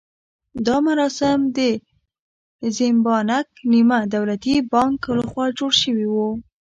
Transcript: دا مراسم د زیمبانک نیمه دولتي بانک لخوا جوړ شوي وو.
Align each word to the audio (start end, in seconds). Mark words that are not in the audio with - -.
دا 0.65 0.77
مراسم 0.87 1.39
د 1.57 1.59
زیمبانک 2.77 3.47
نیمه 3.71 3.99
دولتي 4.15 4.55
بانک 4.73 4.99
لخوا 5.17 5.45
جوړ 5.57 5.71
شوي 5.83 6.07
وو. 6.13 6.29